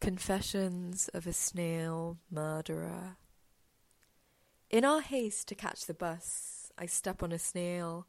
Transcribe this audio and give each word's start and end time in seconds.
Confessions 0.00 1.10
of 1.12 1.26
a 1.26 1.32
Snail 1.34 2.16
Murderer. 2.30 3.18
In 4.70 4.82
our 4.82 5.02
haste 5.02 5.46
to 5.48 5.54
catch 5.54 5.84
the 5.84 5.92
bus, 5.92 6.72
I 6.78 6.86
step 6.86 7.22
on 7.22 7.32
a 7.32 7.38
snail, 7.38 8.06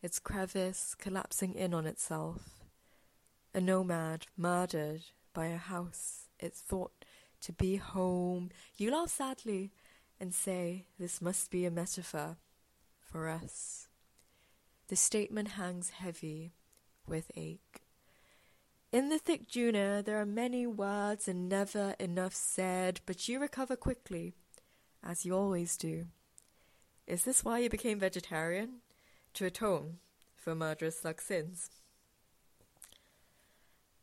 its 0.00 0.18
crevice 0.18 0.94
collapsing 0.98 1.54
in 1.54 1.74
on 1.74 1.84
itself. 1.84 2.64
A 3.52 3.60
nomad 3.60 4.24
murdered 4.38 5.02
by 5.34 5.48
a 5.48 5.58
house 5.58 6.30
it 6.40 6.54
thought 6.54 7.04
to 7.42 7.52
be 7.52 7.76
home. 7.76 8.48
You 8.78 8.92
laugh 8.92 9.10
sadly 9.10 9.70
and 10.18 10.32
say 10.32 10.86
this 10.98 11.20
must 11.20 11.50
be 11.50 11.66
a 11.66 11.70
metaphor 11.70 12.38
for 13.02 13.28
us. 13.28 13.88
The 14.88 14.96
statement 14.96 15.48
hangs 15.48 15.90
heavy 15.90 16.54
with 17.06 17.30
ache. 17.36 17.83
In 18.94 19.08
the 19.08 19.18
thick 19.18 19.48
Juna, 19.48 20.04
there 20.06 20.20
are 20.20 20.24
many 20.24 20.68
words 20.68 21.26
and 21.26 21.48
never 21.48 21.96
enough 21.98 22.32
said, 22.32 23.00
but 23.06 23.28
you 23.28 23.40
recover 23.40 23.74
quickly, 23.74 24.34
as 25.02 25.26
you 25.26 25.34
always 25.34 25.76
do. 25.76 26.06
Is 27.04 27.24
this 27.24 27.44
why 27.44 27.58
you 27.58 27.68
became 27.68 27.98
vegetarian? 27.98 28.82
To 29.32 29.46
atone 29.46 29.98
for 30.36 30.54
murderous 30.54 31.00
slug 31.00 31.20
sins? 31.20 31.70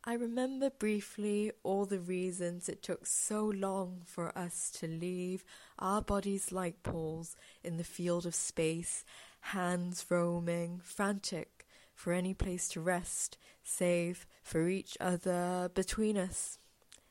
I 0.04 0.16
remember 0.16 0.70
briefly 0.70 1.54
all 1.64 1.86
the 1.86 2.02
reasons 2.02 2.68
it 2.68 2.84
took 2.84 3.06
so 3.06 3.46
long 3.46 4.02
for 4.04 4.38
us 4.38 4.70
to 4.72 4.88
leave 4.88 5.46
our 5.80 6.02
bodies 6.02 6.52
like 6.52 6.84
poles 6.84 7.38
in 7.64 7.78
the 7.78 7.86
field 7.86 8.26
of 8.26 8.36
space, 8.36 9.06
hands 9.40 10.06
roaming, 10.10 10.82
frantic 10.84 11.61
for 12.02 12.14
any 12.14 12.34
place 12.34 12.68
to 12.68 12.82
rest, 12.82 13.38
save 13.64 14.26
for 14.42 14.68
each 14.68 14.98
other 15.00 15.70
between 15.76 16.18
us. 16.18 16.58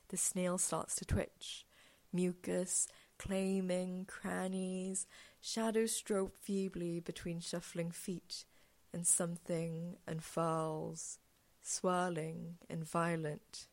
The 0.08 0.16
snail 0.16 0.58
starts 0.58 0.96
to 0.96 1.04
twitch, 1.04 1.64
mucus 2.12 2.88
claiming 3.16 4.04
crannies, 4.08 5.06
shadows 5.40 5.94
stroke 5.94 6.36
feebly 6.40 6.98
between 6.98 7.38
shuffling 7.38 7.92
feet, 7.92 8.46
and 8.92 9.06
something 9.06 9.96
unfurls, 10.08 11.20
swirling 11.62 12.56
and 12.68 12.82
violent, 12.82 13.68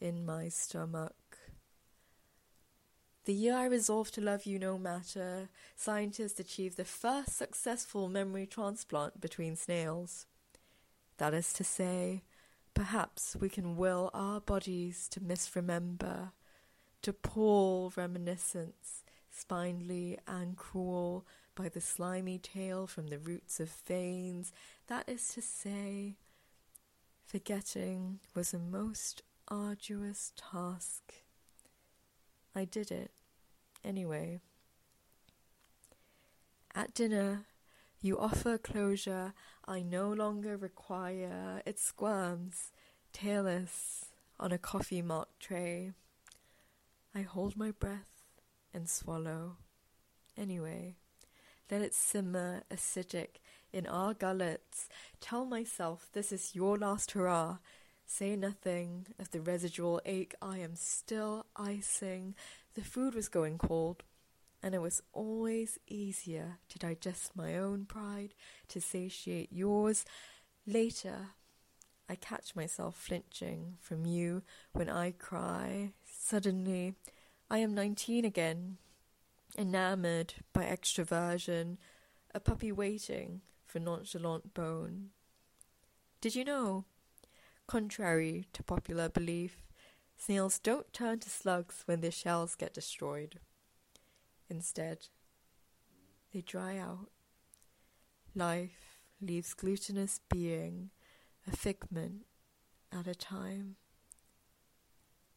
in 0.00 0.24
my 0.24 0.48
stomach. 0.48 1.38
The 3.24 3.34
year 3.34 3.56
I 3.56 3.64
resolved 3.64 4.14
to 4.14 4.20
love 4.20 4.46
you 4.46 4.60
no 4.60 4.78
matter, 4.78 5.48
scientists 5.74 6.38
achieved 6.38 6.76
the 6.76 6.84
first 6.84 7.36
successful 7.36 8.08
memory 8.08 8.46
transplant 8.46 9.20
between 9.20 9.56
snails. 9.56 10.26
That 11.22 11.34
is 11.34 11.52
to 11.52 11.62
say, 11.62 12.24
perhaps 12.74 13.36
we 13.38 13.48
can 13.48 13.76
will 13.76 14.10
our 14.12 14.40
bodies 14.40 15.06
to 15.10 15.20
misremember, 15.20 16.32
to 17.02 17.12
pull 17.12 17.92
reminiscence, 17.94 19.04
spindly 19.30 20.18
and 20.26 20.56
cruel, 20.56 21.24
by 21.54 21.68
the 21.68 21.80
slimy 21.80 22.38
tail 22.38 22.88
from 22.88 23.06
the 23.06 23.20
roots 23.20 23.60
of 23.60 23.70
veins. 23.70 24.52
That 24.88 25.08
is 25.08 25.28
to 25.34 25.42
say, 25.42 26.16
forgetting 27.24 28.18
was 28.34 28.52
a 28.52 28.58
most 28.58 29.22
arduous 29.46 30.32
task. 30.34 31.14
I 32.52 32.64
did 32.64 32.90
it 32.90 33.12
anyway. 33.84 34.40
At 36.74 36.94
dinner, 36.94 37.44
you 38.02 38.18
offer 38.18 38.58
closure 38.58 39.32
I 39.66 39.80
no 39.82 40.12
longer 40.12 40.56
require. 40.56 41.62
It 41.64 41.78
squirms, 41.78 42.72
tailless, 43.14 44.06
on 44.40 44.50
a 44.50 44.58
coffee 44.58 45.02
marked 45.02 45.38
tray. 45.38 45.92
I 47.14 47.22
hold 47.22 47.56
my 47.56 47.70
breath 47.70 48.24
and 48.74 48.88
swallow. 48.88 49.56
Anyway, 50.36 50.96
let 51.70 51.80
it 51.80 51.94
simmer 51.94 52.64
acidic 52.72 53.40
in 53.72 53.86
our 53.86 54.14
gullets. 54.14 54.88
Tell 55.20 55.44
myself 55.44 56.08
this 56.12 56.32
is 56.32 56.56
your 56.56 56.76
last 56.76 57.12
hurrah. 57.12 57.58
Say 58.04 58.34
nothing 58.34 59.06
of 59.20 59.30
the 59.30 59.40
residual 59.40 60.00
ache 60.04 60.34
I 60.42 60.58
am 60.58 60.74
still 60.74 61.46
icing. 61.54 62.34
The 62.74 62.82
food 62.82 63.14
was 63.14 63.28
going 63.28 63.58
cold 63.58 64.02
and 64.62 64.74
it 64.74 64.80
was 64.80 65.02
always 65.12 65.78
easier 65.88 66.58
to 66.68 66.78
digest 66.78 67.34
my 67.34 67.56
own 67.56 67.84
pride, 67.84 68.34
to 68.68 68.80
satiate 68.80 69.52
yours. 69.52 70.04
Later, 70.66 71.30
I 72.08 72.14
catch 72.14 72.54
myself 72.54 72.96
flinching 72.96 73.78
from 73.80 74.06
you 74.06 74.42
when 74.72 74.88
I 74.88 75.12
cry. 75.12 75.92
Suddenly, 76.04 76.94
I 77.50 77.58
am 77.58 77.74
nineteen 77.74 78.24
again, 78.24 78.78
enamored 79.58 80.34
by 80.52 80.64
extroversion, 80.64 81.78
a 82.34 82.40
puppy 82.40 82.70
waiting 82.70 83.42
for 83.66 83.80
nonchalant 83.80 84.54
bone. 84.54 85.10
Did 86.20 86.34
you 86.34 86.44
know? 86.44 86.84
Contrary 87.66 88.46
to 88.52 88.62
popular 88.62 89.08
belief, 89.08 89.62
snails 90.16 90.58
don't 90.58 90.92
turn 90.92 91.18
to 91.20 91.30
slugs 91.30 91.82
when 91.86 92.00
their 92.00 92.10
shells 92.10 92.54
get 92.54 92.74
destroyed. 92.74 93.40
Instead, 94.52 95.06
they 96.30 96.42
dry 96.42 96.76
out. 96.76 97.08
Life 98.34 98.98
leaves 99.18 99.54
glutinous 99.54 100.20
being 100.28 100.90
a 101.50 101.56
figment 101.56 102.26
at 102.92 103.06
a 103.06 103.14
time. 103.14 103.76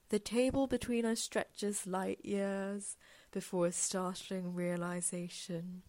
The 0.10 0.20
table 0.20 0.68
between 0.68 1.06
us 1.06 1.22
stretches 1.22 1.88
light 1.88 2.26
years 2.26 2.98
before 3.32 3.68
a 3.68 3.72
startling 3.72 4.54
realization. 4.54 5.84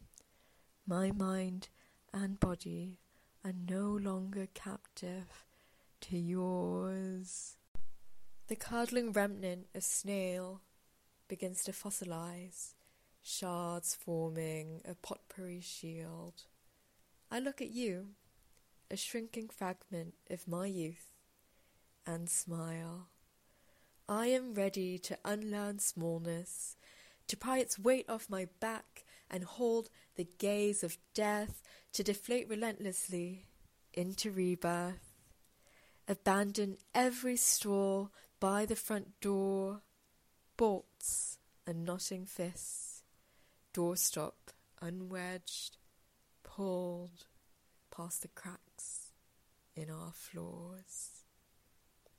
My 0.86 1.10
mind 1.10 1.68
and 2.14 2.38
body 2.38 3.00
are 3.44 3.54
no 3.68 3.88
longer 3.88 4.46
captive 4.54 5.44
to 6.02 6.16
yours. 6.16 7.56
The 8.46 8.54
curdling 8.54 9.10
remnant 9.10 9.66
of 9.74 9.82
snail 9.82 10.60
begins 11.26 11.64
to 11.64 11.72
fossilize 11.72 12.74
shards 13.26 13.96
forming 13.96 14.80
a 14.84 14.94
potpourri 14.94 15.60
shield. 15.60 16.44
I 17.28 17.40
look 17.40 17.60
at 17.60 17.70
you, 17.70 18.10
a 18.88 18.96
shrinking 18.96 19.48
fragment 19.48 20.14
of 20.30 20.46
my 20.46 20.66
youth, 20.66 21.10
and 22.06 22.30
smile. 22.30 23.08
I 24.08 24.26
am 24.28 24.54
ready 24.54 24.96
to 25.00 25.18
unlearn 25.24 25.80
smallness, 25.80 26.76
to 27.26 27.36
pry 27.36 27.58
its 27.58 27.80
weight 27.80 28.08
off 28.08 28.30
my 28.30 28.46
back 28.60 29.04
and 29.28 29.42
hold 29.42 29.88
the 30.14 30.28
gaze 30.38 30.84
of 30.84 30.96
death, 31.12 31.62
to 31.94 32.04
deflate 32.04 32.48
relentlessly 32.48 33.46
into 33.92 34.30
rebirth. 34.30 35.14
Abandon 36.06 36.76
every 36.94 37.36
straw 37.36 38.06
by 38.38 38.64
the 38.64 38.76
front 38.76 39.20
door, 39.20 39.80
bolts 40.56 41.38
and 41.66 41.84
knotting 41.84 42.24
fists 42.24 42.85
doorstop 43.76 44.32
unwedged, 44.82 45.72
pulled 46.42 47.26
past 47.94 48.22
the 48.22 48.28
cracks 48.28 49.12
in 49.74 49.90
our 49.90 50.12
floors. 50.14 51.25